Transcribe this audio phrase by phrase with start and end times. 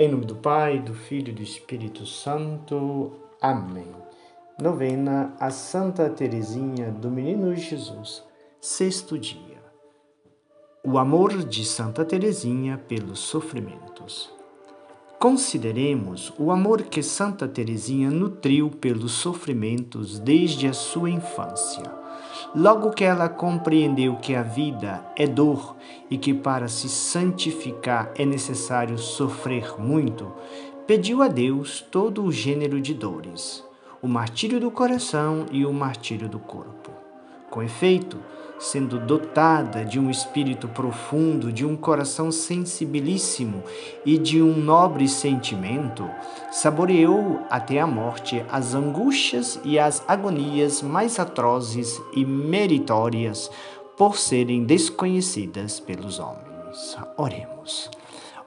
[0.00, 3.10] Em nome do Pai, do Filho e do Espírito Santo.
[3.42, 3.92] Amém.
[4.56, 8.22] Novena a Santa Teresinha do Menino Jesus.
[8.60, 9.60] Sexto dia.
[10.84, 14.32] O amor de Santa Teresinha pelos sofrimentos.
[15.18, 22.07] Consideremos o amor que Santa Teresinha nutriu pelos sofrimentos desde a sua infância
[22.54, 25.76] Logo que ela compreendeu que a vida é dor
[26.10, 30.32] e que para se santificar é necessário sofrer muito,
[30.86, 33.64] pediu a Deus todo o gênero de dores,
[34.00, 36.90] o martírio do coração e o martírio do corpo.
[37.50, 38.18] Com efeito,
[38.58, 43.62] sendo dotada de um espírito profundo, de um coração sensibilíssimo
[44.04, 46.08] e de um nobre sentimento,
[46.50, 53.50] saboreou até a morte as angústias e as agonias mais atrozes e meritórias
[53.96, 56.96] por serem desconhecidas pelos homens.
[57.16, 57.90] Oremos.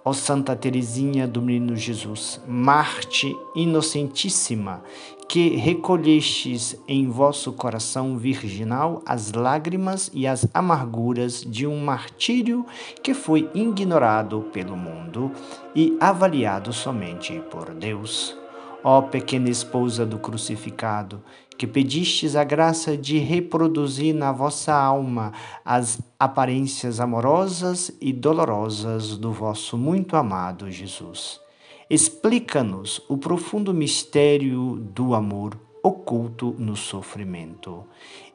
[0.03, 4.81] Ó Santa Teresinha do Menino Jesus, Marte inocentíssima,
[5.29, 12.65] que recolhestes em vosso coração virginal as lágrimas e as amarguras de um martírio
[13.03, 15.31] que foi ignorado pelo mundo
[15.75, 18.35] e avaliado somente por Deus.
[18.83, 21.21] Ó pequena esposa do crucificado,
[21.61, 25.31] que pedistes a graça de reproduzir na vossa alma
[25.63, 31.39] as aparências amorosas e dolorosas do vosso muito amado Jesus.
[31.87, 37.83] Explica-nos o profundo mistério do amor oculto no sofrimento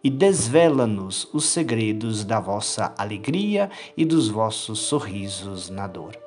[0.05, 6.26] e desvela-nos os segredos da vossa alegria e dos vossos sorrisos na dor.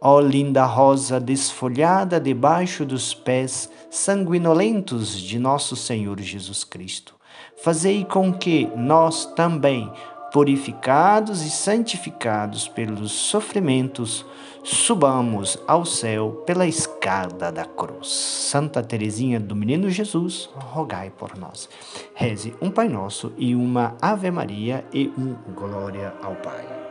[0.00, 7.14] Ó linda rosa desfolhada debaixo dos pés sanguinolentos de nosso Senhor Jesus Cristo,
[7.62, 9.90] fazei com que nós também,
[10.32, 14.24] purificados e santificados pelos sofrimentos,
[14.62, 18.08] subamos ao céu pela escada da cruz.
[18.08, 21.68] Santa Teresinha do Menino Jesus, rogai por nós.
[22.14, 26.85] Reze um Pai Nosso e uma Ave Maria e um Glória ao Pai.